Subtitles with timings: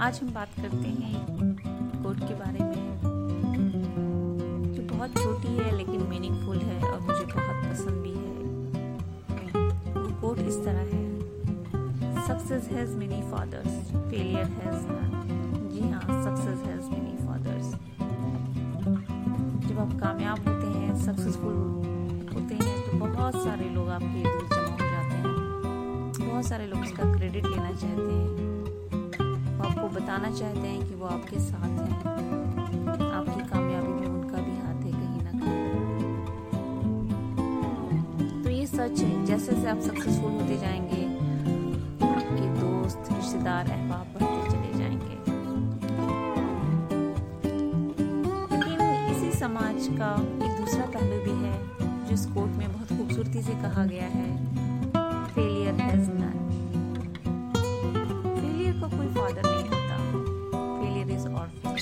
[0.00, 1.18] आज हम बात करते हैं
[2.02, 3.00] कोट के बारे में,
[4.74, 8.28] जो बहुत छोटी है लेकिन मीनिंगफुल है और मुझे बहुत पसंद भी है।
[10.20, 11.04] कोट इस तरह है।
[12.28, 17.68] Success has many fathers failure has none जी हाँ सक्सेस हैज़ मेनी फादर्स
[19.68, 21.56] जब आप कामयाब होते हैं सक्सेसफुल
[22.34, 24.59] होते हैं तो बहुत सारे लोग आपके हैं।
[26.40, 28.28] बहुत सारे लोग उसका क्रेडिट लेना चाहते हैं।
[29.56, 31.96] वो आपको बताना चाहते हैं कि वो आपके साथ हैं।
[33.08, 35.64] आपकी कामयाबी में उनका भी हाथ है कहीं ना कहीं।
[38.44, 41.02] तो ये सच है, जैसे जैसे आप सक्सेसफुल होते जाएँगे,
[42.08, 45.16] आपके दोस्त, रिश्तेदार, अहबाब बढ़ते चले जाएँगे।
[48.56, 48.80] लेकिन
[49.10, 50.10] इसी समाज का
[50.46, 51.54] एक दूसरा पहलू भी है
[52.06, 54.28] जो इस कोट में बहुत खूबसूरती से कहा गया है।
[55.34, 56.38] फेलियर हैज़ नन
[58.36, 59.96] फेलियर का कोई फादर नहीं होता।
[60.80, 61.74] Failure is orphan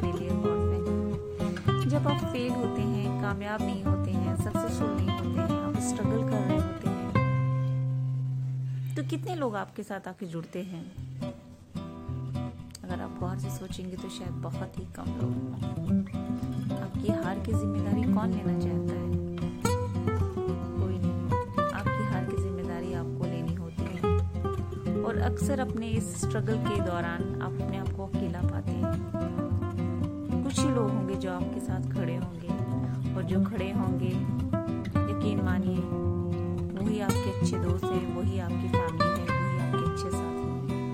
[0.00, 5.60] failure orphan जब आप फेल होते हैं, कामयाब नहीं होते हैं सक्सेसफुल नहीं होते हैं,
[5.62, 7.06] आप स्ट्रगल कर रहे होते हैं
[8.96, 10.84] तो कितने लोग आपके साथ आके जुड़ते हैं?
[12.84, 15.34] अगर आप गौर से सोचेंगे तो शायद बहुत ही कम लोग
[16.78, 19.27] आपकी हार की ज़िम्मेदारी कौन लेना चाहता है?
[25.08, 30.58] और अक्सर अपने इस स्ट्रगल के दौरान आप अपने आप को अकेला पाते हैं। कुछ
[30.58, 32.48] ही लोग होंगे जो आपके साथ खड़े होंगे
[33.14, 34.10] और जो खड़े होंगे,
[35.12, 35.80] यकीन मानिए,
[36.78, 40.88] वही आपके अच्छे दोस्त हैं, वही आपकी फैमिली है, वही आपके अच्छे साथी हैं।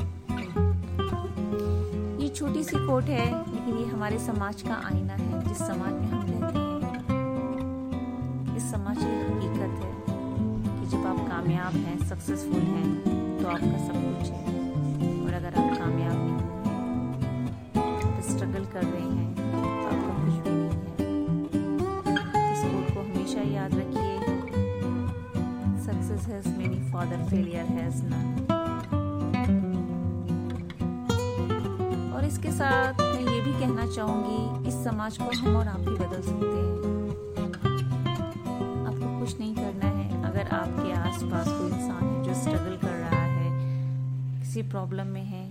[2.21, 6.09] ये छोटी सी कोट है, लेकिन ये हमारे समाज का आईना है, जिस समाज में
[6.09, 6.77] हम रहते हैं।
[8.57, 9.91] इस समाज की हकीकत है
[10.81, 13.14] कि जब आप कामयाब हैं सक्सेसफुल हैं
[13.45, 14.43] तो आपका सब कुछ है।
[15.25, 19.23] और अगर आप कामयाब नहीं हैं तो स्ट्रगल कर रहे हैं
[26.27, 28.37] has many, father failure has none.
[32.15, 35.95] और इसके साथ मैं ये भी कहना चाहूँगी इस समाज को हम और आप भी
[35.95, 36.73] बदल सकते हैं।
[38.87, 42.84] आपको कुछ नहीं करना है अगर आपके आसपास कोई इंसान है जो स्ट्रगल है
[44.55, 45.45] किसी प्रॉब्लम में है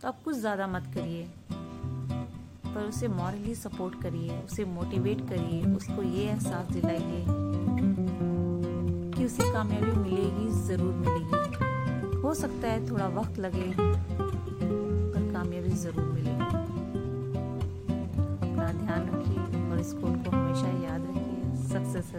[0.00, 1.24] तो आप कुछ ज़्यादा मत करिए।
[2.66, 7.24] पर उसे मॉरली सपोर्ट करिए, उसे मोटिवेट करिए, उसको ये एहसास दिलाइए
[9.12, 16.04] कि उसे कामयाबी मिलेगी, ज़रूर मिलेगी। हो सकता है थोड़ा वक्त लगे, पर कामयाबी ज़रूर
[16.04, 16.50] मिलेगी
[18.40, 22.12] अपना ध्यान रखिए और इस कोट को हमेशा याद रखिए। सक्सेस